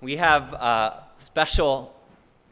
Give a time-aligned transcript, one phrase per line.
[0.00, 1.94] we have a special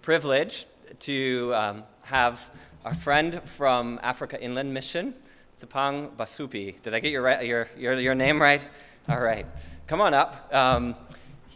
[0.02, 0.66] privilege
[1.00, 2.50] to um, have
[2.84, 5.14] our friend from Africa Inland Mission,
[5.56, 6.80] Tsapang Basupi.
[6.82, 8.66] Did I get your, your, your, your name right?
[9.08, 9.46] All right.
[9.86, 10.52] Come on up.
[10.52, 10.96] Um,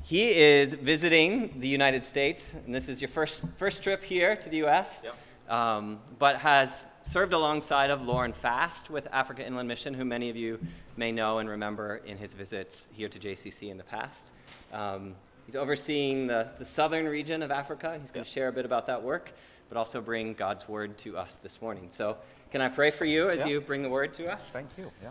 [0.04, 4.48] he is visiting the United States, and this is your first, first trip here to
[4.48, 5.02] the U.S.
[5.04, 5.16] Yep.
[5.52, 10.36] Um, but has served alongside of Lauren Fast with Africa Inland Mission, who many of
[10.36, 10.60] you
[10.96, 14.30] may know and remember in his visits here to JCC in the past.
[14.72, 15.16] Um,
[15.50, 17.98] he's overseeing the, the southern region of Africa.
[18.00, 19.32] He's going to share a bit about that work,
[19.68, 21.88] but also bring God's word to us this morning.
[21.88, 22.18] So,
[22.52, 23.46] can I pray for you as Yeah.
[23.46, 24.52] you bring the word to us?
[24.52, 24.92] Thank you.
[25.02, 25.10] Yeah.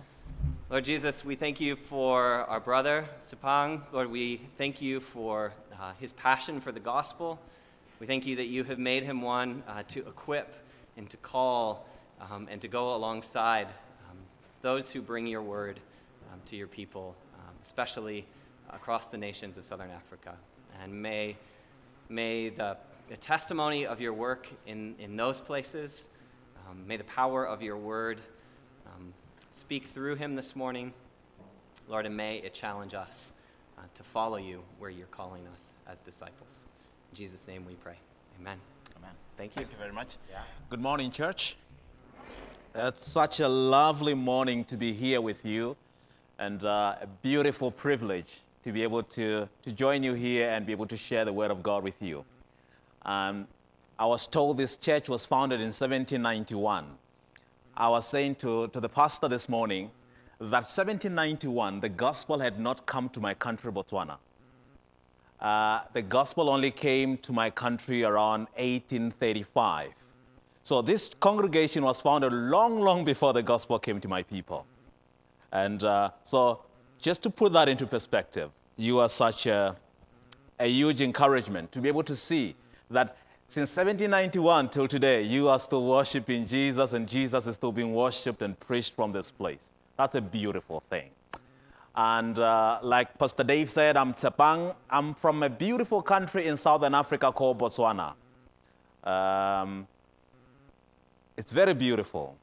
[0.70, 3.82] Lord Jesus, we thank you for our brother, Sipang.
[3.92, 7.38] Lord, we thank you for uh, his passion for the gospel.
[8.00, 10.56] We thank you that you have made him one uh, to equip
[10.96, 11.86] and to call
[12.22, 13.68] um, and to go alongside
[14.10, 14.18] um,
[14.62, 15.82] those who bring your word
[16.32, 18.26] um, to your people, um, especially
[18.70, 20.36] across the nations of southern Africa.
[20.82, 21.36] And may,
[22.08, 26.10] may the, the testimony of your work in, in those places,
[26.70, 28.20] um, may the power of your word
[28.86, 29.14] um,
[29.52, 30.94] speak through him this morning.
[31.88, 33.34] Lord, and may it challenge us
[33.78, 36.66] uh, to follow you where you're calling us as disciples.
[37.12, 37.96] In Jesus' name we pray.
[38.40, 38.60] Amen.
[38.98, 39.12] Amen.
[39.36, 39.62] Thank you.
[39.62, 40.18] Thank you very much.
[40.32, 40.42] Yeah.
[40.70, 41.58] Good morning, church.
[42.76, 45.76] It's such a lovely morning to be here with you,
[46.38, 50.72] and uh, a beautiful privilege to be able to, to join you here and be
[50.72, 52.26] able to share the Word of God with you.
[53.06, 53.48] Um,
[53.98, 56.86] I was told this church was founded in 1791.
[57.76, 59.92] I was saying to, to the pastor this morning
[60.40, 64.18] that 1791, the gospel had not come to my country, Botswana.
[65.40, 69.92] Uh, the gospel only came to my country around 1835.
[70.64, 74.66] So this congregation was founded long, long before the gospel came to my people.
[75.52, 76.62] And uh, so,
[77.02, 79.76] just to put that into perspective, you are such a,
[80.60, 82.56] a huge encouragement to be able to see
[82.90, 87.94] that since 1791 till today, you are still worshiping Jesus, and Jesus is still being
[87.96, 89.74] worshipped and preached from this place.
[89.98, 91.10] That's a beautiful thing.
[91.96, 94.76] And uh, like Pastor Dave said, I'm Tsepang.
[94.90, 98.14] I'm from a beautiful country in southern Africa called Botswana.
[99.04, 99.88] Um,
[101.36, 102.38] it's very beautiful.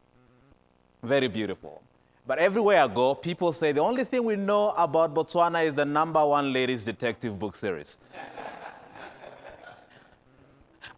[1.02, 1.82] Very beautiful.
[2.26, 5.84] But everywhere I go, people say the only thing we know about Botswana is the
[5.84, 8.00] number one ladies detective book series.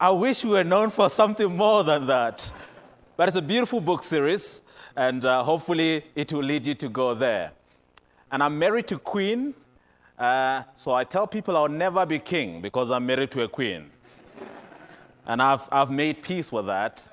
[0.01, 2.51] I wish we were known for something more than that.
[3.17, 4.63] But it's a beautiful book series,
[4.97, 7.51] and uh, hopefully it will lead you to go there.
[8.31, 9.55] And I'm married to Queen,
[10.19, 13.91] uh, so I tell people I'll never be king because I'm married to a queen.
[15.27, 17.09] And I've, I've made peace with that.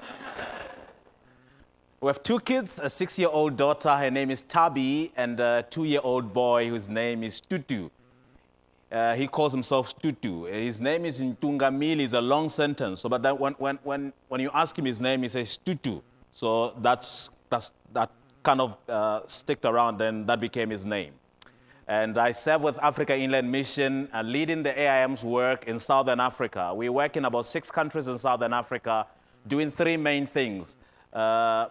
[2.02, 5.66] We have two kids a six year old daughter, her name is Tabi, and a
[5.70, 7.90] two year old boy whose name is Tutu.
[8.92, 10.44] Uh, he calls himself Tutu.
[10.44, 13.02] His name is Ntungamili, it's a long sentence.
[13.02, 16.02] So, but then when, when, when, when you ask him his name, he says Tutu.
[16.32, 18.12] So that's, that's, that
[18.44, 21.14] kind of uh, sticked around, and that became his name.
[21.88, 26.74] And I serve with Africa Inland Mission, uh, leading the AIM's work in Southern Africa.
[26.74, 29.08] We work in about six countries in Southern Africa,
[29.48, 30.78] doing three main things.
[31.14, 31.70] Uh,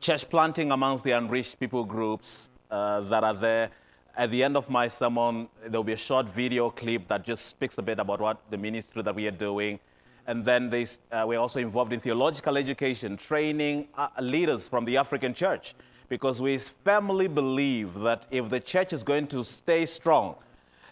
[0.00, 3.70] church planting amongst the unreached people groups uh, that are there.
[4.16, 7.76] At the end of my sermon, there'll be a short video clip that just speaks
[7.76, 9.78] a bit about what the ministry that we are doing.
[10.26, 10.72] And then
[11.12, 15.74] uh, we're also involved in theological education, training uh, leaders from the African church,
[16.08, 20.34] because we firmly believe that if the church is going to stay strong,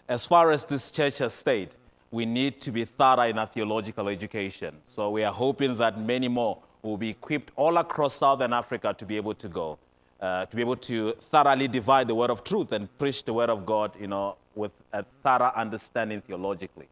[0.07, 1.69] as far as this church has stayed,
[2.11, 4.75] we need to be thorough in our theological education.
[4.85, 9.05] So we are hoping that many more will be equipped all across Southern Africa to
[9.05, 9.77] be able to go,
[10.21, 13.49] uh, to be able to thoroughly divide the word of truth and preach the word
[13.49, 16.87] of God, you know, with a thorough understanding theologically.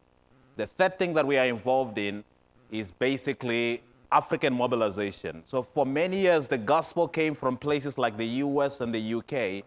[0.56, 2.24] The third thing that we are involved in
[2.72, 3.81] is basically
[4.12, 5.42] African mobilization.
[5.46, 9.64] So for many years, the gospel came from places like the US and the UK,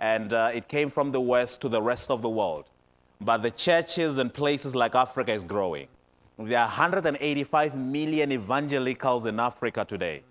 [0.00, 2.64] and uh, it came from the West to the rest of the world.
[3.20, 5.88] But the churches and places like Africa is growing.
[6.42, 10.22] There are 185 million evangelicals in Africa today.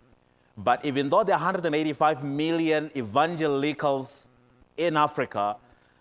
[0.58, 4.28] But even though there are 185 million evangelicals
[4.78, 5.58] in Africa,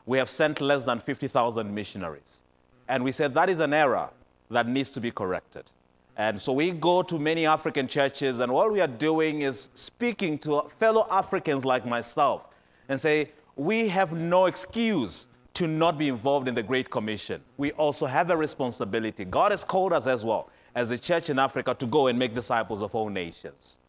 [0.07, 2.43] we have sent less than 50,000 missionaries.
[2.89, 4.09] And we said that is an error
[4.51, 5.71] that needs to be corrected.
[6.17, 10.39] And so we go to many African churches, and all we are doing is speaking
[10.39, 12.49] to fellow Africans like myself
[12.89, 15.29] and say, we have no excuse
[15.59, 17.43] to not be involved in the Great Commission.
[17.57, 19.25] We also have a responsibility.
[19.25, 22.33] God has called us as well, as a church in Africa, to go and make
[22.33, 23.81] disciples of all nations.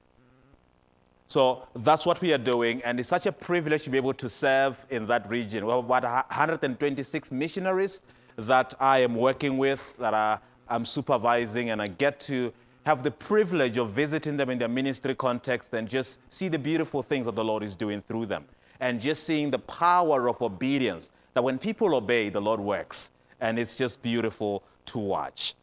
[1.28, 4.28] So that's what we are doing, and it's such a privilege to be able to
[4.28, 5.64] serve in that region.
[5.64, 8.02] We have about 126 missionaries
[8.38, 10.40] that I am working with, that I,
[10.70, 12.52] I'm supervising, and I get to
[12.88, 17.04] have the privilege of visiting them in their ministry context and just see the beautiful
[17.04, 18.46] things that the Lord is doing through them.
[18.80, 23.12] And just seeing the power of obedience, that when people obey, the Lord works.
[23.42, 25.56] And it's just beautiful to watch.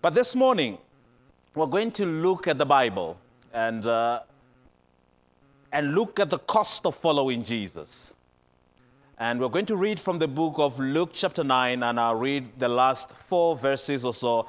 [0.00, 0.78] But this morning,
[1.54, 3.18] we're going to look at the Bible
[3.52, 4.20] and, uh,
[5.72, 8.14] and look at the cost of following Jesus.
[9.18, 12.56] And we're going to read from the book of Luke, chapter 9, and I'll read
[12.58, 14.48] the last four verses or so,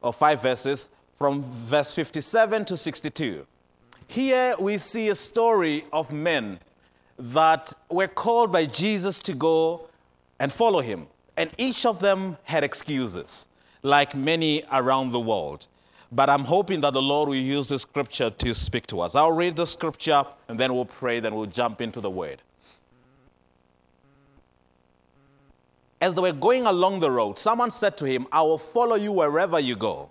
[0.00, 3.46] or five verses, from verse 57 to 62.
[4.08, 6.58] Here we see a story of men
[7.16, 9.86] that were called by Jesus to go
[10.40, 11.06] and follow him.
[11.36, 13.46] And each of them had excuses,
[13.82, 15.68] like many around the world.
[16.10, 19.14] But I'm hoping that the Lord will use the scripture to speak to us.
[19.14, 22.42] I'll read the scripture and then we'll pray, then we'll jump into the word.
[26.00, 29.12] As they were going along the road, someone said to him, I will follow you
[29.12, 30.10] wherever you go.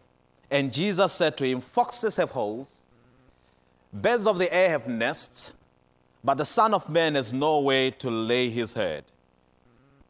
[0.51, 2.83] And Jesus said to him, Foxes have holes,
[3.91, 5.55] birds of the air have nests,
[6.23, 9.03] but the Son of Man has no way to lay his head.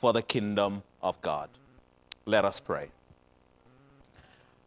[0.00, 1.48] for the kingdom of God.
[2.26, 2.88] Let us pray.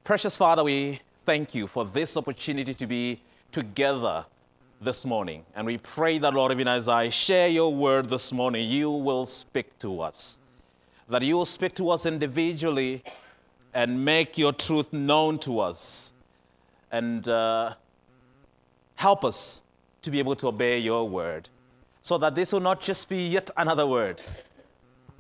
[0.04, 3.20] Precious Father, we thank you for this opportunity to be
[3.52, 4.26] together
[4.80, 5.44] this morning.
[5.56, 9.26] And we pray that, Lord, even as I share your word this morning, you will
[9.26, 10.40] speak to us
[11.10, 13.04] that you will speak to us individually
[13.74, 16.14] and make your truth known to us
[16.92, 17.74] and uh,
[18.96, 19.64] help us
[20.02, 21.50] to be able to obey your word
[22.02, 24.22] so that this will not just be yet another word,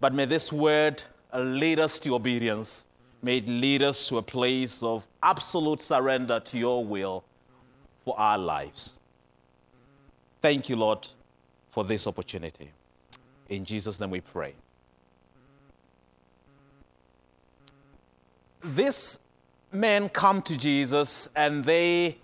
[0.03, 1.01] but may this word
[1.33, 2.87] lead us to obedience.
[3.21, 7.23] May it lead us to a place of absolute surrender to your will
[8.03, 8.99] for our lives.
[10.41, 11.07] Thank you, Lord,
[11.71, 12.69] for this opportunity.
[13.47, 14.55] In Jesus' name we pray.
[18.61, 19.21] this
[19.71, 22.17] men come to Jesus and they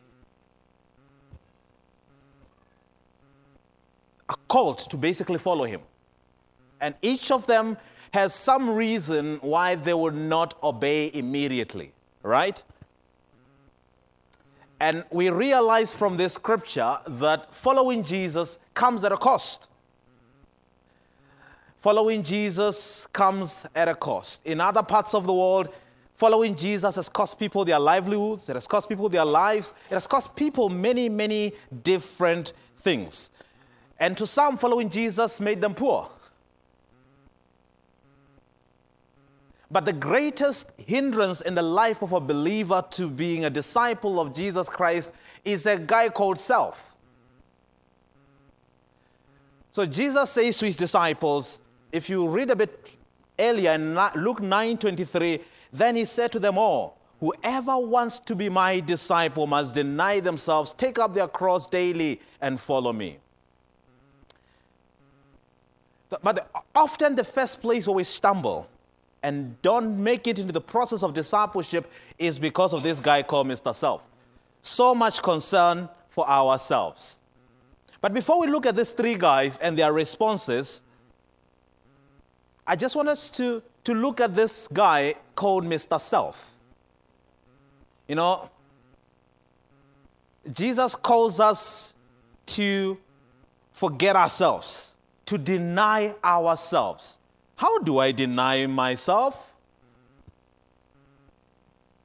[4.28, 5.80] are called to basically follow him.
[6.82, 7.78] And each of them
[8.14, 11.92] has some reason why they would not obey immediately,
[12.24, 12.62] right?
[14.80, 19.70] And we realize from this scripture that following Jesus comes at a cost.
[21.80, 24.46] Following Jesus comes at a cost.
[24.46, 25.70] In other parts of the world,
[26.20, 30.06] Following Jesus has cost people their livelihoods, it has cost people their lives, it has
[30.06, 33.32] cost people many, many different things.
[33.98, 36.10] And to some, following Jesus made them poor.
[39.72, 44.34] But the greatest hindrance in the life of a believer to being a disciple of
[44.34, 45.14] Jesus Christ
[45.46, 46.96] is a guy called self.
[49.72, 51.62] So Jesus says to his disciples,
[51.92, 52.98] if you read a bit
[53.38, 58.80] earlier in Luke 9:23, then he said to them all, Whoever wants to be my
[58.80, 63.20] disciple must deny themselves, take up their cross daily, and follow me.
[66.24, 68.68] But often, the first place where we stumble
[69.24, 73.48] and don't make it into the process of discipleship is because of this guy called
[73.48, 73.74] Mr.
[73.76, 74.08] Self.
[74.62, 77.20] So much concern for ourselves.
[78.02, 80.84] But before we look at these three guys and their responses,
[82.66, 86.00] I just want us to to look at this guy called Mr.
[86.00, 86.56] Self.
[88.08, 88.50] You know,
[90.52, 91.94] Jesus calls us
[92.48, 92.98] to
[93.74, 94.96] forget ourselves,
[95.26, 97.19] to deny ourselves.
[97.60, 99.54] How do I deny myself?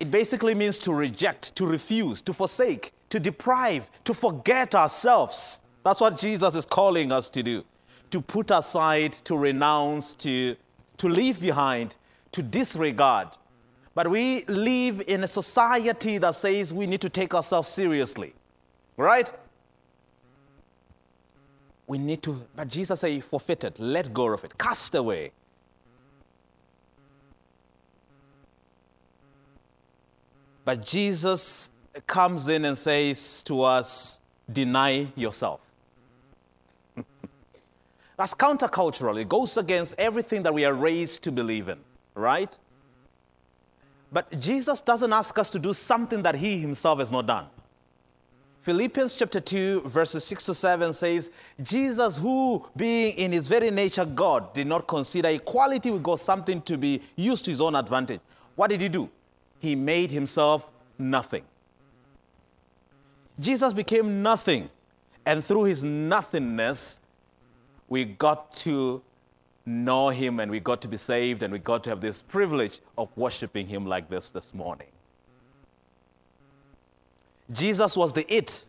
[0.00, 5.61] It basically means to reject, to refuse, to forsake, to deprive, to forget ourselves.
[5.84, 7.64] That's what Jesus is calling us to do.
[8.11, 10.56] To put aside, to renounce, to
[10.96, 11.94] to leave behind,
[12.32, 13.28] to disregard.
[13.94, 18.34] But we live in a society that says we need to take ourselves seriously,
[18.96, 19.32] right?
[21.87, 25.30] We need to, but Jesus said, forfeit it, let go of it, cast away.
[30.64, 31.71] But Jesus
[32.06, 35.71] comes in and says to us, deny yourself.
[38.16, 39.21] That's countercultural.
[39.21, 41.78] It goes against everything that we are raised to believe in,
[42.14, 42.56] right?
[44.12, 47.47] But Jesus doesn't ask us to do something that he himself has not done.
[48.61, 51.30] Philippians chapter 2, verses 6 to 7 says,
[51.62, 56.62] Jesus, who being in his very nature God, did not consider equality with God something
[56.62, 58.21] to be used to his own advantage.
[58.54, 59.11] What did he do?
[59.64, 60.68] He made himself
[60.99, 61.42] nothing.
[63.40, 64.68] Jesus became nothing,
[65.25, 67.00] and through his nothingness,
[67.88, 69.00] we got to
[69.64, 72.80] know him and we got to be saved and we got to have this privilege
[72.99, 74.92] of worshiping him like this this morning.
[77.50, 78.66] Jesus was the it,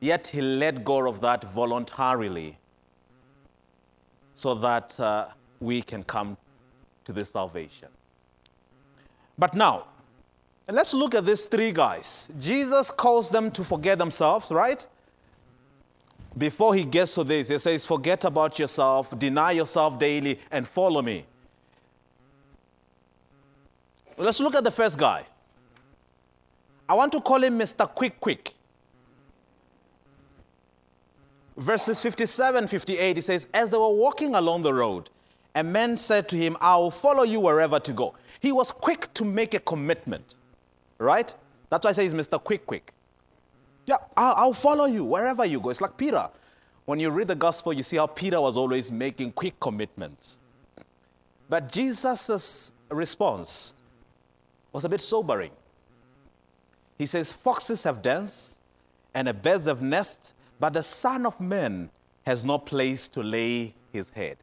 [0.00, 2.56] yet he let go of that voluntarily
[4.32, 5.26] so that uh,
[5.60, 6.38] we can come
[7.04, 7.90] to this salvation.
[9.40, 9.86] But now,
[10.68, 12.30] let's look at these three guys.
[12.38, 14.86] Jesus calls them to forget themselves, right?
[16.36, 21.00] Before he gets to this, he says, Forget about yourself, deny yourself daily, and follow
[21.00, 21.24] me.
[24.18, 25.24] Let's look at the first guy.
[26.86, 27.88] I want to call him Mr.
[27.88, 28.52] Quick Quick.
[31.56, 35.08] Verses 57 58, he says, As they were walking along the road,
[35.54, 38.14] a man said to him, I will follow you wherever to go.
[38.40, 40.36] He was quick to make a commitment,
[40.98, 41.34] right?
[41.68, 42.42] That's why I say he's Mr.
[42.42, 42.92] Quick Quick.
[43.86, 45.70] Yeah, I'll, I'll follow you wherever you go.
[45.70, 46.28] It's like Peter.
[46.86, 50.38] When you read the gospel, you see how Peter was always making quick commitments.
[51.48, 53.74] But Jesus' response
[54.72, 55.50] was a bit sobering.
[56.98, 58.60] He says, Foxes have dens
[59.14, 61.90] and the birds have nests, but the Son of Man
[62.26, 64.36] has no place to lay his head.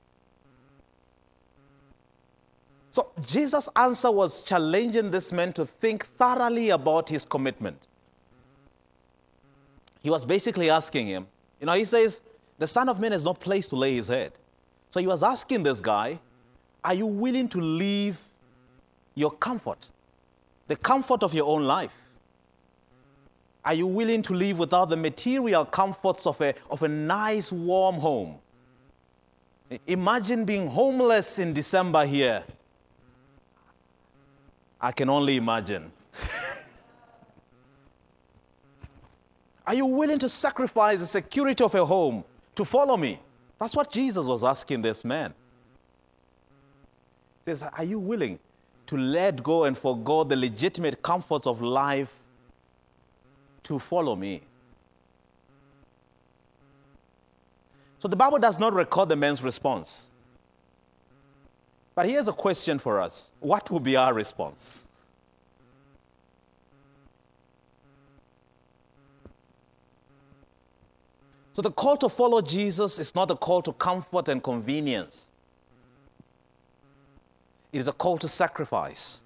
[2.98, 7.88] So Jesus' answer was challenging this man to think thoroughly about his commitment.
[10.02, 11.28] He was basically asking him,
[11.60, 12.24] you know, he says,
[12.58, 14.32] the Son of Man has no place to lay his head.
[14.90, 16.20] So he was asking this guy,
[16.84, 18.20] are you willing to leave
[19.14, 19.92] your comfort,
[20.68, 21.96] the comfort of your own life?
[23.64, 27.98] Are you willing to live without the material comforts of a, of a nice, warm
[27.98, 28.40] home?
[29.86, 32.44] Imagine being homeless in December here.
[34.80, 35.92] I can only imagine.
[39.66, 42.24] Are you willing to sacrifice the security of your home
[42.56, 43.20] to follow me?
[43.60, 45.34] That's what Jesus was asking this man.
[47.40, 48.40] He says, Are you willing
[48.88, 52.24] to let go and forego the legitimate comforts of life
[53.64, 54.42] to follow me.
[58.00, 60.12] So the Bible does not record the man's response.
[61.98, 64.88] But here's a question for us What will be our response?
[71.54, 75.32] So the call to follow Jesus is not a call to comfort and convenience,
[77.74, 79.24] it is a call to sacrifice.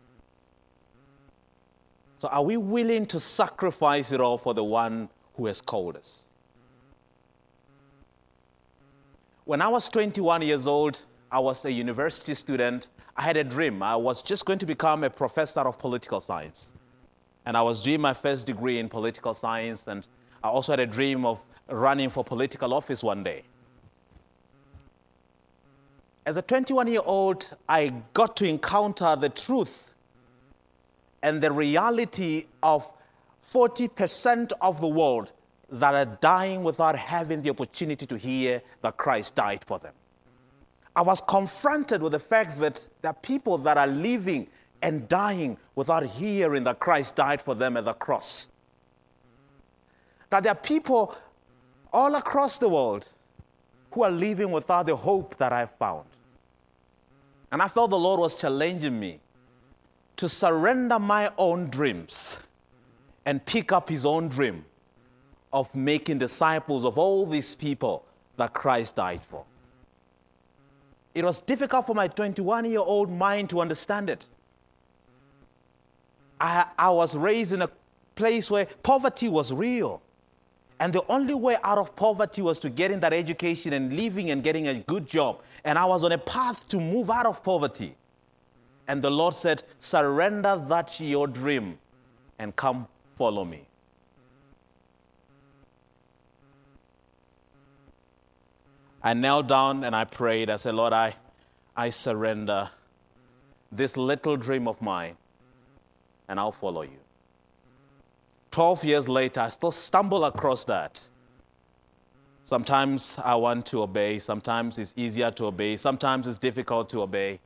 [2.20, 6.30] So, are we willing to sacrifice it all for the one who has called us?
[9.44, 11.02] When I was 21 years old,
[11.32, 12.90] I was a university student.
[13.16, 13.82] I had a dream.
[13.82, 16.74] I was just going to become a professor of political science.
[17.46, 20.08] And I was doing my first degree in political science, and
[20.44, 23.44] I also had a dream of running for political office one day.
[26.26, 29.94] As a 21 year old, I got to encounter the truth
[31.24, 32.92] and the reality of
[33.54, 35.32] 40% of the world
[35.72, 39.94] that are dying without having the opportunity to hear that Christ died for them.
[40.96, 44.48] I was confronted with the fact that there are people that are living
[44.82, 48.50] and dying without hearing that Christ died for them at the cross.
[50.30, 51.16] That there are people
[51.94, 53.08] all across the world
[53.92, 56.06] who are living without the hope that I found.
[57.52, 59.20] And I felt the Lord was challenging me
[60.18, 62.40] to surrender my own dreams
[63.26, 64.66] and pick up his own dream
[65.54, 68.06] of making disciples of all these people
[68.38, 69.46] that Christ died for.
[71.14, 74.28] It was difficult for my 21 year old mind to understand it.
[76.40, 77.70] I, I was raised in a
[78.16, 80.02] place where poverty was real.
[80.80, 84.32] And the only way out of poverty was to get in that education and living
[84.32, 85.42] and getting a good job.
[85.64, 87.96] And I was on a path to move out of poverty.
[88.88, 91.78] And the Lord said, Surrender that your dream
[92.40, 93.68] and come follow me.
[99.04, 100.50] I knelt down and I prayed.
[100.50, 101.16] I said, Lord, I,
[101.76, 102.70] I surrender
[103.72, 105.18] this little dream of mine
[106.28, 107.00] and I'll follow you.
[108.52, 111.08] 12 years later, I still stumble across that.
[112.44, 117.40] Sometimes I want to obey, sometimes it's easier to obey, sometimes it's difficult to obey.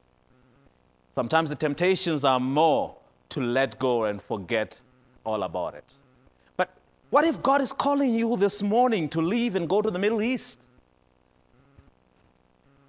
[1.13, 2.95] Sometimes the temptations are more
[3.29, 4.81] to let go and forget
[5.25, 5.93] all about it.
[6.57, 6.75] But
[7.09, 10.21] what if God is calling you this morning to leave and go to the Middle
[10.21, 10.65] East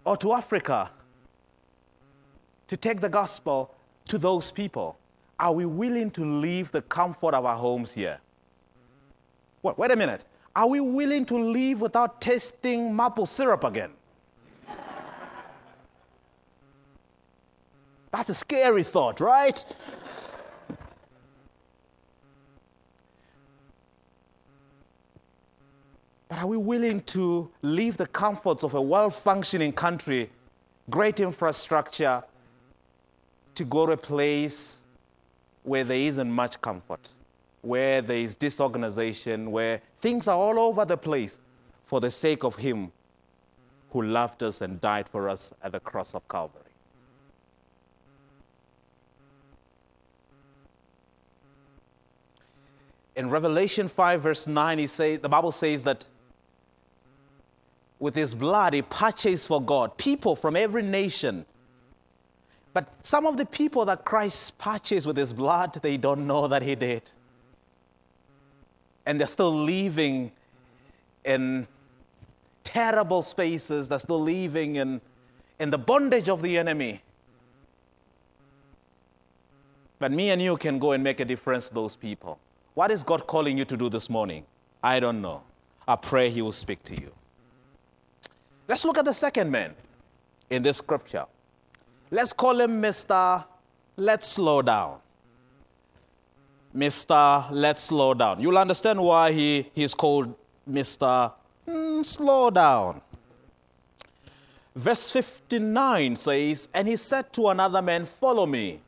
[0.06, 0.90] or to Africa
[2.68, 3.74] to take the gospel
[4.06, 4.96] to those people?
[5.38, 8.18] Are we willing to leave the comfort of our homes here?
[9.62, 10.24] Wait, wait a minute.
[10.54, 13.90] Are we willing to leave without tasting maple syrup again?
[18.12, 19.62] That's a scary thought, right?
[26.28, 30.30] But are we willing to leave the comforts of a well functioning country,
[30.90, 32.22] great infrastructure,
[33.54, 34.82] to go to a place
[35.62, 37.08] where there isn't much comfort,
[37.62, 41.40] where there is disorganization, where things are all over the place
[41.84, 42.92] for the sake of Him
[43.90, 46.62] who loved us and died for us at the cross of Calvary?
[53.14, 56.06] In Revelation 5, verse 9, he say, the Bible says that
[58.06, 61.44] with his blood, he purchased for God people from every nation.
[62.72, 66.62] But some of the people that Christ purchased with his blood, they don't know that
[66.62, 67.02] he did.
[69.06, 70.30] And they're still living
[71.24, 71.66] in
[72.62, 75.00] terrible spaces, they're still living in,
[75.58, 77.02] in the bondage of the enemy.
[79.98, 82.38] But me and you can go and make a difference to those people.
[82.74, 84.46] What is God calling you to do this morning?
[84.80, 85.42] I don't know.
[85.88, 87.10] I pray He will speak to you.
[88.68, 89.74] Let's look at the second man
[90.50, 91.26] in this scripture.
[92.10, 93.44] Let's call him Mr.
[93.96, 94.98] Let's slow down.
[96.74, 97.48] Mr.
[97.50, 98.40] Let's slow down.
[98.40, 100.34] You'll understand why he, he's called
[100.70, 101.32] Mr.
[101.66, 103.00] Mm, slow down.
[104.74, 108.80] Verse 59 says, And he said to another man, Follow me.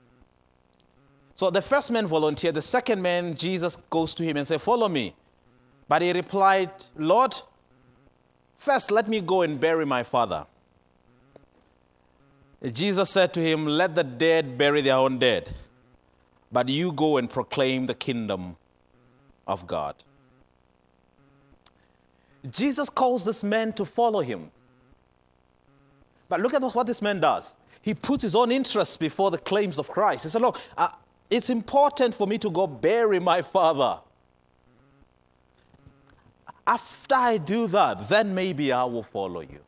[1.34, 2.54] So the first man volunteered.
[2.54, 5.14] The second man, Jesus goes to him and says, Follow me.
[5.88, 7.34] But he replied, Lord,
[8.58, 10.44] First, let me go and bury my father.
[12.72, 15.54] Jesus said to him, Let the dead bury their own dead,
[16.50, 18.56] but you go and proclaim the kingdom
[19.46, 19.94] of God.
[22.50, 24.50] Jesus calls this man to follow him.
[26.28, 27.54] But look at what this man does.
[27.80, 30.24] He puts his own interests before the claims of Christ.
[30.24, 30.88] He said, Look, uh,
[31.30, 34.00] it's important for me to go bury my father.
[36.68, 39.60] After I do that, then maybe I will follow you.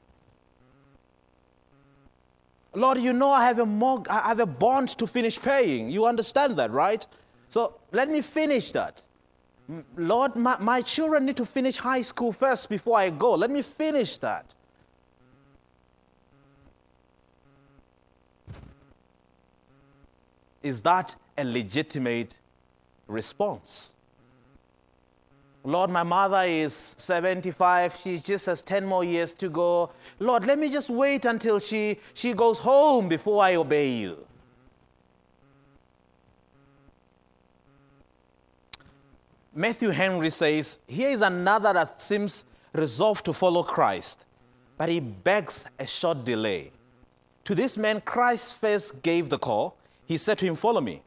[2.75, 5.89] Lord, you know I have a mog- I have a bond to finish paying.
[5.89, 7.05] You understand that, right?
[7.49, 9.03] So let me finish that.
[9.97, 13.35] Lord, my, my children need to finish high school first before I go.
[13.35, 14.55] Let me finish that.
[20.63, 22.39] Is that a legitimate
[23.07, 23.95] response?
[25.63, 27.97] Lord, my mother is 75.
[28.03, 29.91] She just has 10 more years to go.
[30.19, 34.27] Lord, let me just wait until she, she goes home before I obey you.
[39.55, 44.25] Matthew Henry says, Here is another that seems resolved to follow Christ,
[44.79, 46.73] but he begs a short delay.
[47.45, 49.77] To this man, Christ first gave the call.
[50.07, 51.03] He said to him, Follow me.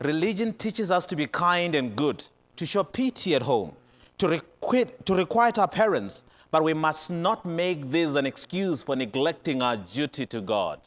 [0.00, 2.24] Religion teaches us to be kind and good
[2.56, 3.74] to show pity at home,
[4.18, 8.94] to, requite, to requite our parents, but we must not make this an excuse for
[8.94, 10.80] neglecting our duty to God.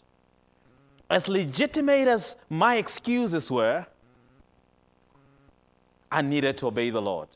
[1.10, 3.86] As legitimate as my excuses were,
[6.12, 7.28] I needed to obey the Lord.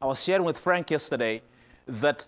[0.00, 1.42] I was sharing with Frank yesterday
[1.86, 2.26] that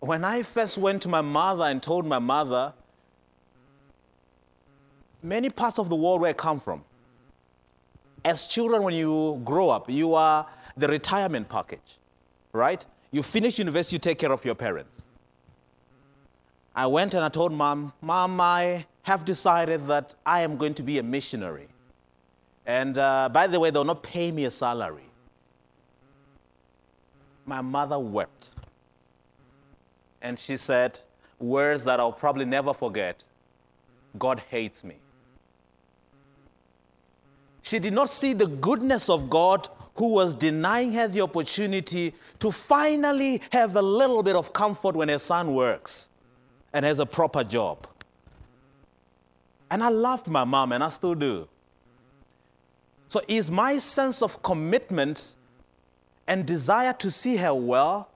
[0.00, 2.72] when I first went to my mother and told my mother,
[5.22, 6.84] many parts of the world where I come from,
[8.24, 11.98] as children, when you grow up, you are the retirement package,
[12.52, 12.84] right?
[13.10, 15.06] You finish university, you take care of your parents.
[16.74, 20.82] I went and I told mom, Mom, I have decided that I am going to
[20.82, 21.68] be a missionary.
[22.66, 25.10] And uh, by the way, they'll not pay me a salary.
[27.46, 28.52] My mother wept.
[30.22, 31.00] And she said,
[31.38, 33.24] words that I'll probably never forget
[34.18, 34.96] God hates me.
[37.62, 42.50] She did not see the goodness of God who was denying her the opportunity to
[42.50, 46.08] finally have a little bit of comfort when her son works
[46.72, 47.86] and has a proper job.
[49.70, 51.48] And I loved my mom, and I still do.
[53.08, 55.36] So, is my sense of commitment
[56.26, 58.08] and desire to see her well,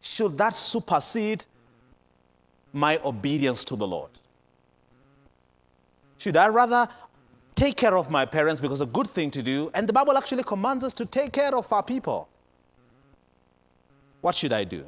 [0.00, 1.44] should that supersede
[2.72, 4.10] my obedience to the Lord?
[6.18, 6.88] Should I rather
[7.58, 9.70] take care of my parents because it's a good thing to do?
[9.74, 12.28] And the Bible actually commands us to take care of our people.
[14.20, 14.84] What should I do?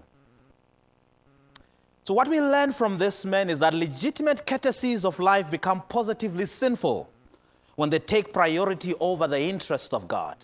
[2.04, 6.46] So, what we learn from this man is that legitimate courtesies of life become positively
[6.46, 7.10] sinful
[7.76, 10.36] when they take priority over the interest of God.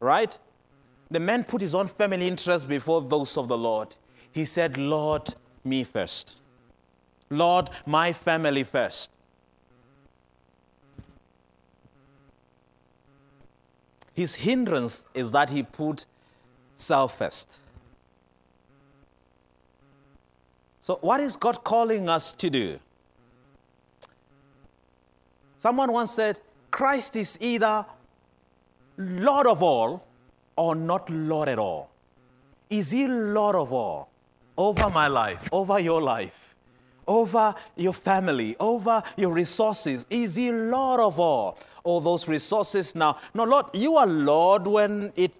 [0.00, 0.38] Right?
[1.10, 3.96] The man put his own family interests before those of the Lord.
[4.30, 6.40] He said, Lord, me first.
[7.28, 9.16] Lord, my family first.
[14.14, 16.06] His hindrance is that he put
[16.76, 17.60] self first.
[20.80, 22.78] So, what is God calling us to do?
[25.56, 26.40] Someone once said,
[26.72, 27.86] Christ is either
[28.96, 30.04] Lord of all
[30.56, 31.90] or not Lord at all.
[32.68, 34.08] Is He Lord of all
[34.56, 36.51] over my life, over your life,
[37.06, 40.06] over your family, over your resources?
[40.10, 41.58] Is He Lord of all?
[41.84, 43.18] All those resources now.
[43.34, 45.32] No, Lord, you are Lord when it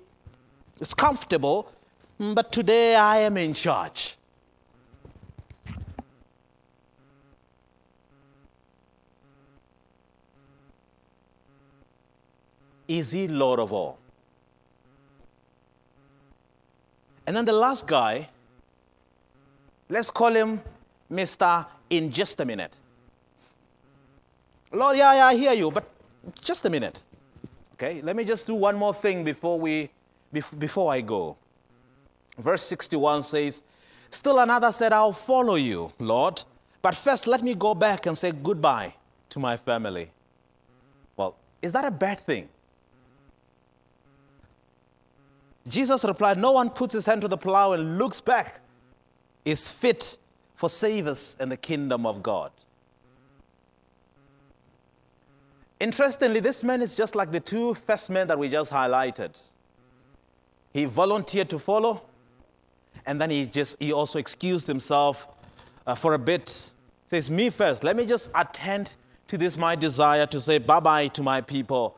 [0.81, 1.73] is comfortable,
[2.19, 4.17] mm, but today I am in charge.
[12.89, 13.99] Is he Lord of all?
[17.27, 18.29] And then the last guy,
[19.89, 20.61] let's call him
[21.13, 21.67] Mr.
[21.91, 22.77] In just a minute.
[24.73, 25.85] Lord, yeah, yeah, I hear you, but
[26.41, 27.05] just a minute.
[27.75, 29.91] Okay, let me just do one more thing before we
[30.59, 31.37] before I go.
[32.39, 33.63] Verse 61 says,
[34.09, 36.43] Still another said, I'll follow you, Lord,
[36.81, 38.95] but first let me go back and say goodbye
[39.31, 40.11] to my family.
[41.17, 42.49] Well, is that a bad thing?
[45.69, 48.61] Jesus replied, No one puts his hand to the plow and looks back
[49.45, 50.19] is fit
[50.55, 52.53] for save us in the kingdom of God.
[55.81, 59.53] Interestingly, this man is just like the two first men that we just highlighted.
[60.73, 62.03] He volunteered to follow,
[63.05, 65.29] and then he just he also excused himself
[65.87, 66.73] uh, for a bit.
[67.07, 67.83] Says, "Me first.
[67.83, 68.95] Let me just attend
[69.27, 71.97] to this my desire to say bye bye to my people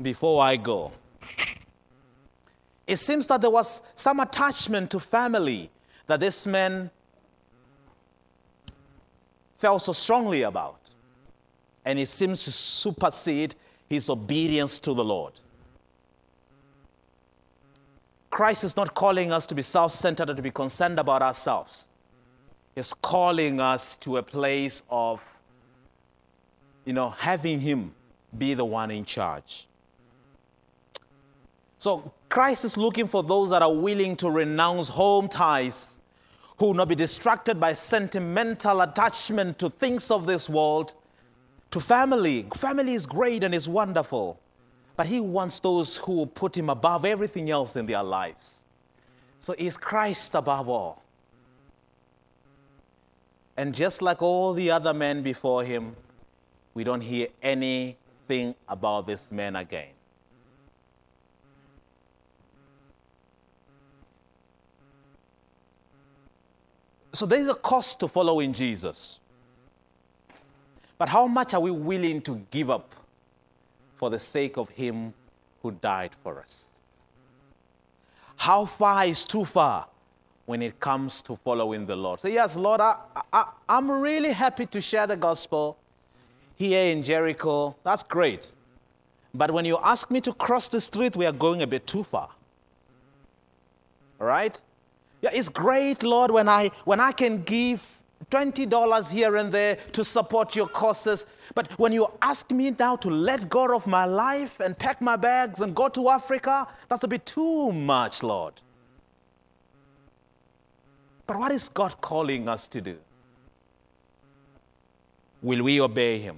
[0.00, 0.92] before I go."
[2.86, 5.70] It seems that there was some attachment to family
[6.06, 6.90] that this man
[9.64, 10.78] felt so strongly about.
[11.86, 13.54] And it seems to supersede
[13.88, 15.32] his obedience to the Lord.
[18.28, 21.88] Christ is not calling us to be self centered or to be concerned about ourselves.
[22.74, 25.40] He's calling us to a place of,
[26.84, 27.94] you know, having Him
[28.36, 29.66] be the one in charge.
[31.78, 35.93] So Christ is looking for those that are willing to renounce home ties,
[36.58, 40.94] who will not be distracted by sentimental attachment to things of this world,
[41.70, 42.46] to family.
[42.54, 44.38] Family is great and is wonderful,
[44.96, 48.62] but He wants those who will put Him above everything else in their lives.
[49.40, 51.02] So is Christ above all.
[53.56, 55.96] And just like all the other men before Him,
[56.74, 59.93] we don't hear anything about this man again.
[67.14, 69.20] So there's a cost to following Jesus.
[70.98, 72.92] But how much are we willing to give up
[73.94, 75.14] for the sake of Him
[75.62, 76.72] who died for us?
[78.36, 79.86] How far is too far
[80.46, 82.20] when it comes to following the Lord?
[82.20, 82.96] Say, so yes, Lord, I,
[83.32, 85.78] I, I'm really happy to share the gospel
[86.56, 87.76] here in Jericho.
[87.84, 88.52] That's great.
[89.32, 92.02] But when you ask me to cross the street, we are going a bit too
[92.02, 92.28] far.
[94.20, 94.60] All right?
[95.24, 97.82] Yeah, it's great, Lord, when I, when I can give
[98.30, 101.24] $20 here and there to support your causes.
[101.54, 105.16] But when you ask me now to let go of my life and pack my
[105.16, 108.60] bags and go to Africa, that's a bit too much, Lord.
[111.26, 112.98] But what is God calling us to do?
[115.40, 116.36] Will we obey Him?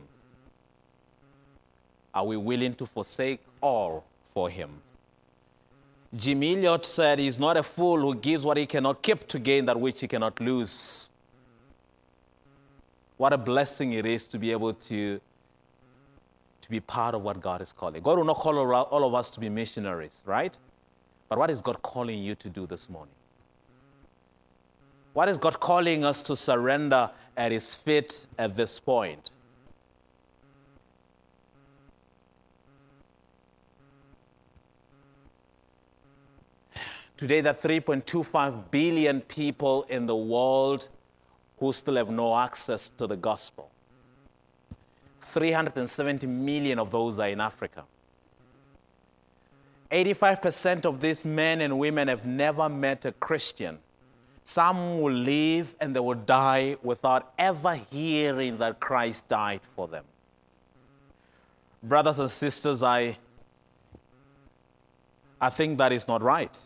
[2.15, 4.81] Are we willing to forsake all for Him?
[6.17, 9.67] Jim Elliot said, He's not a fool who gives what he cannot keep to gain
[9.67, 11.11] that which he cannot lose.
[13.17, 15.21] What a blessing it is to be able to,
[16.63, 18.03] to be part of what God is calling.
[18.03, 20.57] God will not call all of us to be missionaries, right?
[21.29, 23.15] But what is God calling you to do this morning?
[25.13, 29.31] What is God calling us to surrender at His feet at this point?
[37.17, 40.91] Today, there are 3.25 billion people in the world
[41.59, 43.71] who still have no access to the gospel.
[45.23, 47.85] 370 million of those are in Africa.
[49.91, 53.79] 85% of these men and women have never met a Christian.
[54.45, 60.05] Some will live and they will die without ever hearing that Christ died for them.
[61.83, 63.17] Brothers and sisters, I,
[65.41, 66.59] I think that is not right.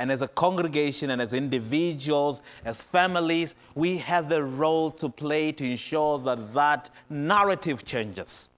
[0.00, 5.52] And as a congregation and as individuals, as families, we have a role to play
[5.52, 8.50] to ensure that that narrative changes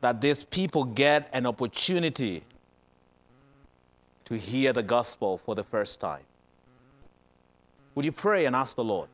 [0.00, 2.42] that these people get an opportunity
[4.24, 6.22] to hear the gospel for the first time.
[7.94, 9.08] Would you pray and ask the Lord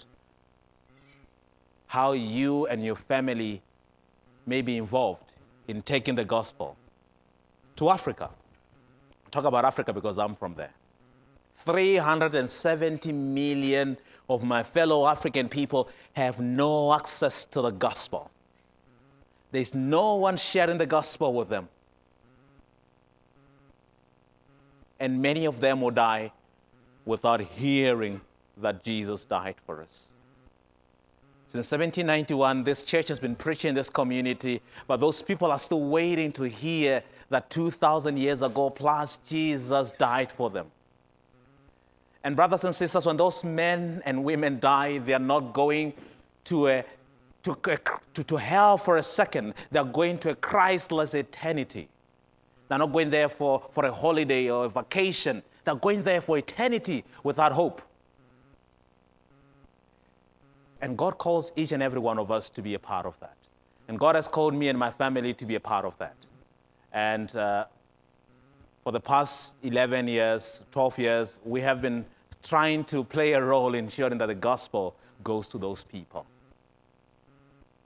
[1.86, 3.62] how you and your family
[4.44, 5.32] may be involved
[5.66, 6.76] in taking the gospel
[7.76, 8.30] to Africa?
[9.32, 10.72] Talk about Africa because I'm from there.
[11.56, 13.96] 370 million
[14.28, 18.30] of my fellow African people have no access to the gospel.
[19.50, 21.68] There's no one sharing the gospel with them.
[25.00, 26.32] And many of them will die
[27.04, 28.20] without hearing
[28.58, 30.11] that Jesus died for us.
[31.52, 35.84] Since 1791, this church has been preaching in this community, but those people are still
[35.84, 40.68] waiting to hear that 2,000 years ago plus Jesus died for them.
[42.24, 45.92] And, brothers and sisters, when those men and women die, they are not going
[46.44, 46.84] to a
[47.42, 47.54] to,
[48.14, 49.52] to, to hell for a second.
[49.70, 51.90] They're going to a Christless eternity.
[52.68, 55.42] They're not going there for, for a holiday or a vacation.
[55.64, 57.82] They're going there for eternity without hope.
[60.82, 63.36] And God calls each and every one of us to be a part of that.
[63.88, 66.16] And God has called me and my family to be a part of that.
[66.92, 67.66] And uh,
[68.82, 72.04] for the past 11 years, 12 years, we have been
[72.42, 76.26] trying to play a role in ensuring that the gospel goes to those people.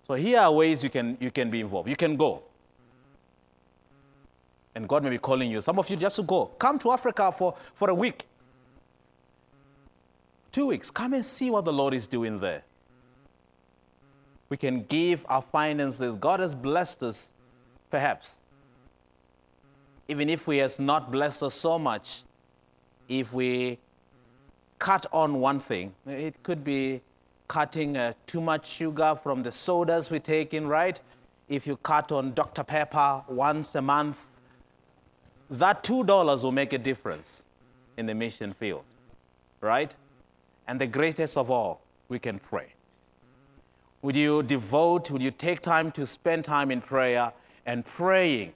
[0.07, 1.89] So here are ways you can, you can be involved.
[1.89, 2.43] You can go.
[4.75, 5.61] And God may be calling you.
[5.61, 6.47] Some of you just to go.
[6.59, 8.25] Come to Africa for, for a week.
[10.53, 10.91] Two weeks.
[10.91, 12.63] Come and see what the Lord is doing there.
[14.49, 16.17] We can give our finances.
[16.17, 17.35] God has blessed us,
[17.91, 18.41] perhaps.
[20.09, 22.23] Even if He has not blessed us so much,
[23.09, 23.79] if we
[24.79, 27.01] cut on one thing, it could be
[27.49, 31.01] cutting uh, too much sugar from the sodas we take in, right?
[31.49, 32.65] If you cut on Dr.
[32.65, 34.31] Pepper once a month,
[35.51, 37.47] that $2 will make a difference
[37.97, 38.83] in the mission field,
[39.61, 39.95] right?
[40.67, 42.76] And the greatest of all, we can pray.
[44.03, 47.33] Would you devote, would you take time to spend time in prayer
[47.65, 48.53] and praying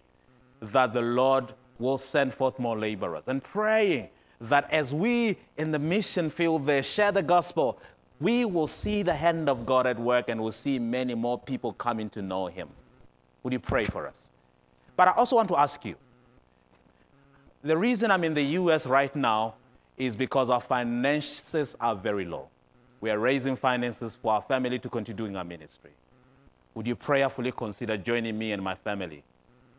[0.60, 4.08] that the Lord will send forth more laborers and praying
[4.40, 7.78] that as we in the mission field there share the gospel,
[8.20, 11.72] we will see the hand of God at work and we'll see many more people
[11.72, 12.68] coming to know Him.
[13.42, 14.30] Would you pray for us?
[14.96, 15.96] But I also want to ask you
[17.62, 19.54] the reason I'm in the US right now
[19.96, 22.48] is because our finances are very low.
[23.00, 25.92] We are raising finances for our family to continue doing our ministry.
[26.74, 29.24] Would you prayerfully consider joining me and my family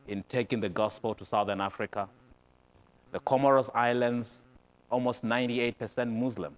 [0.07, 2.09] in taking the gospel to Southern Africa?
[3.11, 4.45] The Comoros Islands,
[4.89, 6.55] almost 98% Muslim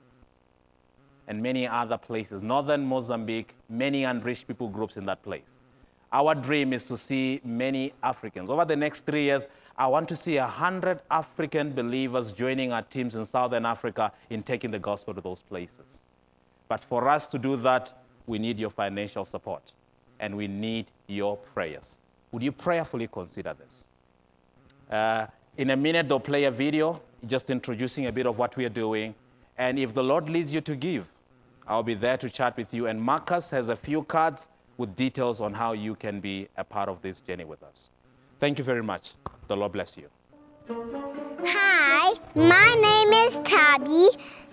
[1.28, 2.42] and many other places.
[2.42, 5.60] Northern Mozambique, many unreached people groups in that place.
[6.12, 8.50] Our dream is to see many Africans.
[8.50, 9.48] Over the next three years,
[9.78, 14.72] I want to see 100 African believers joining our teams in Southern Africa in taking
[14.72, 16.06] the gospel to those places.
[16.68, 17.94] But for us to do that,
[18.26, 19.74] we need your financial support
[20.20, 22.00] and we need your prayers.
[22.32, 23.88] Would you prayerfully consider this?
[24.90, 28.66] Uh, in a minute, they'll play a video just introducing a bit of what we
[28.66, 29.14] are doing.
[29.58, 31.08] And if the Lord leads you to give,
[31.68, 32.88] I'll be there to chat with you.
[32.88, 34.48] And Marcus has a few cards
[34.78, 37.92] with details on how you can be a part of this journey with us.
[38.40, 39.14] Thank you very much.
[39.48, 40.10] The Lord bless you.
[40.66, 44.08] Hi, my name is Tabi.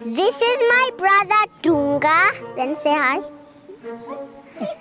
[0.04, 2.56] This is my brother Dunga.
[2.56, 3.20] Then say hi.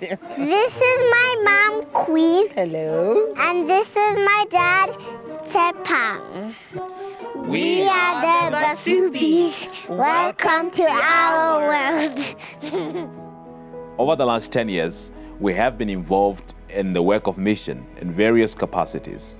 [0.36, 2.48] this is my mom Queen.
[2.50, 3.32] Hello.
[3.36, 4.90] And this is my dad
[5.46, 6.52] Tepang.
[7.46, 9.68] We are the Basubis.
[9.88, 13.10] Welcome to our world.
[13.98, 18.12] Over the last 10 years, we have been involved in the work of mission in
[18.12, 19.36] various capacities.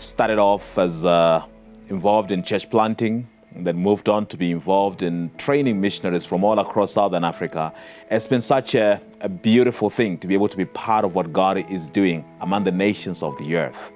[0.00, 1.44] Started off as uh,
[1.90, 6.42] involved in church planting, and then moved on to be involved in training missionaries from
[6.42, 7.70] all across Southern Africa.
[8.10, 11.34] It's been such a, a beautiful thing to be able to be part of what
[11.34, 13.90] God is doing among the nations of the earth.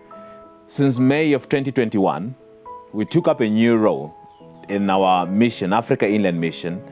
[0.67, 2.35] Since May of 2021,
[2.93, 4.15] we took up a new role
[4.69, 6.83] in our mission, Africa Inland Mission,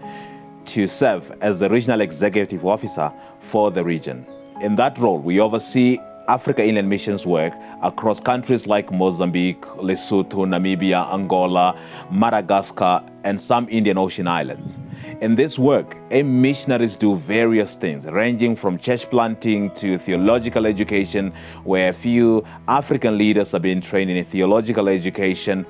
[0.64, 4.24] to serve as the regional executive officer for the region.
[4.62, 5.98] In that role, we oversee
[6.28, 11.78] Africa Inland Missions work across countries like Mozambique, Lesotho, Namibia, Angola,
[12.10, 14.78] Madagascar, and some Indian Ocean islands.
[15.20, 21.32] In this work, AIM missionaries do various things, ranging from church planting to theological education,
[21.64, 25.64] where a few African leaders have been trained in theological education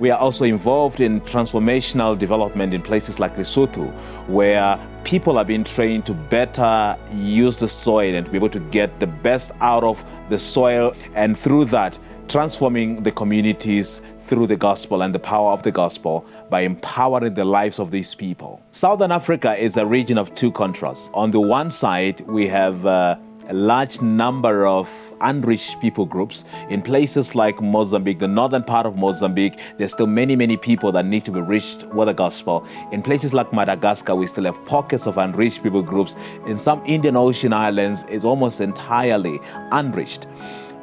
[0.00, 3.90] we are also involved in transformational development in places like Lesotho,
[4.28, 8.60] where people are being trained to better use the soil and to be able to
[8.60, 14.56] get the best out of the soil, and through that, transforming the communities through the
[14.56, 18.60] gospel and the power of the gospel by empowering the lives of these people.
[18.70, 21.08] Southern Africa is a region of two contrasts.
[21.14, 23.16] On the one side, we have uh,
[23.48, 24.88] a large number of
[25.20, 26.44] unreached people groups.
[26.68, 31.06] In places like Mozambique, the northern part of Mozambique, there's still many, many people that
[31.06, 32.66] need to be reached with the gospel.
[32.92, 36.14] In places like Madagascar, we still have pockets of unreached people groups.
[36.46, 39.40] In some Indian Ocean islands, it's almost entirely
[39.72, 40.26] unreached.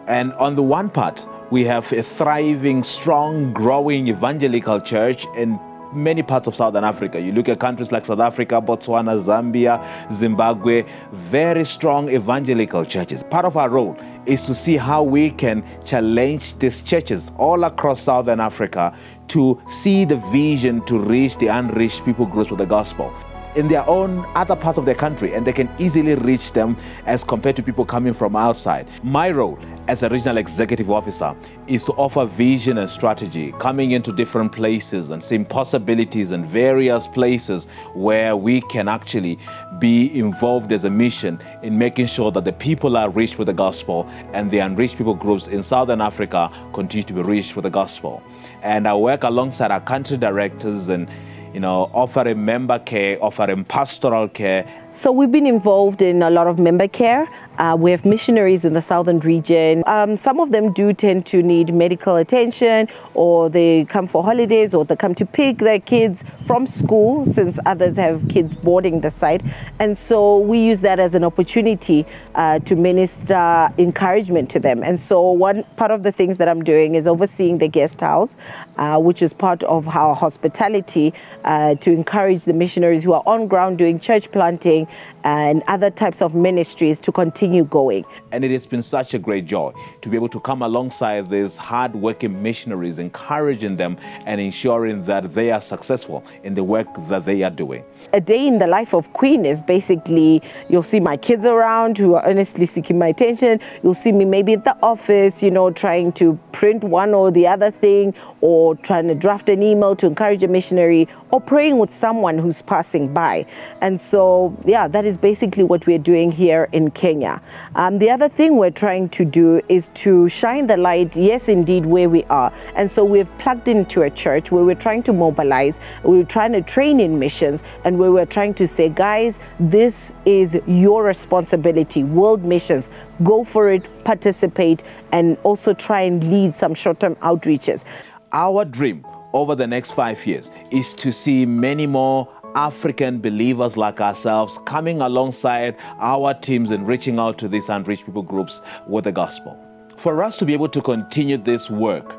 [0.07, 5.59] And on the one part, we have a thriving, strong, growing evangelical church in
[5.93, 7.19] many parts of Southern Africa.
[7.19, 13.23] You look at countries like South Africa, Botswana, Zambia, Zimbabwe, very strong evangelical churches.
[13.23, 18.01] Part of our role is to see how we can challenge these churches all across
[18.01, 23.13] Southern Africa to see the vision to reach the unreached people groups with the gospel
[23.55, 27.23] in their own other parts of their country and they can easily reach them as
[27.23, 28.87] compared to people coming from outside.
[29.03, 31.35] My role as a regional executive officer
[31.67, 37.07] is to offer vision and strategy, coming into different places and seeing possibilities in various
[37.07, 39.39] places where we can actually
[39.79, 43.53] be involved as a mission in making sure that the people are reached with the
[43.53, 47.69] gospel and the unreached people groups in Southern Africa continue to be reached with the
[47.69, 48.21] gospel.
[48.61, 51.09] And I work alongside our country directors and
[51.55, 54.67] you know, offering member care, offering pastoral care.
[54.95, 57.27] So we've been involved in a lot of member care.
[57.57, 59.83] Uh, we have missionaries in the southern region.
[59.87, 64.73] Um, some of them do tend to need medical attention, or they come for holidays,
[64.73, 69.11] or they come to pick their kids from school, since others have kids boarding the
[69.11, 69.41] site.
[69.79, 72.05] And so we use that as an opportunity
[72.35, 74.81] uh, to minister encouragement to them.
[74.81, 78.37] And so one part of the things that I'm doing is overseeing the guest house,
[78.77, 83.47] uh, which is part of our hospitality uh, to encourage the missionaries who are on
[83.47, 84.84] ground doing church planting
[85.23, 88.05] and other types of ministries to continue going.
[88.31, 91.57] And it has been such a great joy to be able to come alongside these
[91.57, 97.43] hard-working missionaries, encouraging them and ensuring that they are successful in the work that they
[97.43, 97.83] are doing.
[98.13, 102.15] A day in the life of Queen is basically you'll see my kids around who
[102.15, 103.59] are earnestly seeking my attention.
[103.83, 107.47] You'll see me maybe at the office, you know, trying to print one or the
[107.47, 111.91] other thing or trying to draft an email to encourage a missionary or praying with
[111.91, 113.45] someone who's passing by.
[113.81, 117.41] And so, yeah, that is basically what we're doing here in Kenya.
[117.75, 121.85] Um, the other thing we're trying to do is to shine the light, yes, indeed,
[121.85, 122.53] where we are.
[122.75, 126.61] And so we've plugged into a church where we're trying to mobilize, we're trying to
[126.61, 132.43] train in missions, and where we're trying to say, guys, this is your responsibility, world
[132.43, 132.89] missions.
[133.23, 137.83] Go for it, participate, and also try and lead some short term outreaches.
[138.31, 143.99] Our dream over the next five years is to see many more African believers like
[143.99, 149.11] ourselves coming alongside our teams and reaching out to these unreached people groups with the
[149.11, 149.59] gospel.
[149.97, 152.15] For us to be able to continue this work,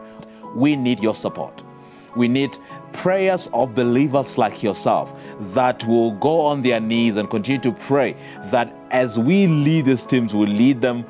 [0.55, 1.63] we need your support.
[2.17, 2.57] We need
[2.97, 5.13] prayers of believers like yourself
[5.55, 10.03] that will go on their knees and continue to pray that as we lead these
[10.03, 11.05] teams, we lead them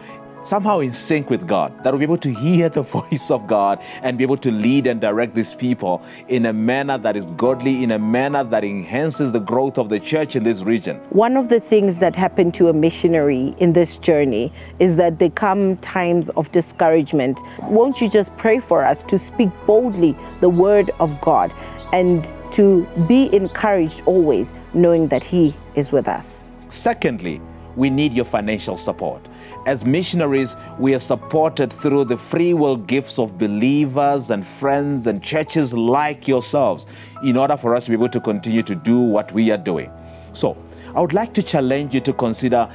[0.47, 3.81] somehow in sync with God, that we'll be able to hear the voice of God
[4.03, 7.83] and be able to lead and direct these people in a manner that is godly,
[7.83, 10.97] in a manner that enhances the growth of the church in this region.
[11.11, 15.31] One of the things that happen to a missionary in this journey is that there
[15.31, 17.41] come times of discouragement.
[17.65, 21.53] Won't you just pray for us to speak boldly the word of God
[21.93, 26.47] and to be encouraged always, knowing that He is with us?
[26.71, 27.41] Secondly,
[27.77, 29.27] we need your financial support.
[29.67, 35.23] As missionaries, we are supported through the free will gifts of believers and friends and
[35.23, 36.87] churches like yourselves
[37.25, 39.91] in order for us to be able to continue to do what we are doing.
[40.33, 40.57] So,
[40.95, 42.71] I would like to challenge you to consider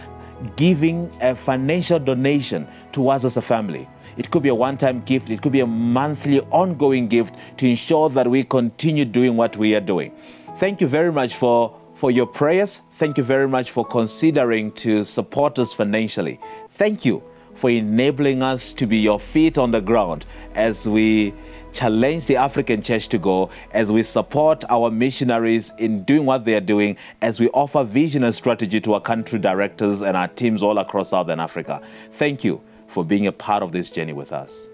[0.55, 3.88] giving a financial donation to us as a family.
[4.18, 7.68] It could be a one time gift, it could be a monthly ongoing gift to
[7.68, 10.12] ensure that we continue doing what we are doing.
[10.57, 12.82] Thank you very much for, for your prayers.
[12.93, 16.39] Thank you very much for considering to support us financially.
[16.74, 17.24] Thank you
[17.55, 21.34] for enabling us to be your feet on the ground as we
[21.74, 26.53] challenge the African church to go as we support our missionaries in doing what they
[26.53, 30.62] are doing, as we offer vision and strategy to our country directors and our teams
[30.62, 31.82] all across Southern Africa.
[32.12, 32.62] Thank you
[32.92, 34.71] for being a part of this journey with us.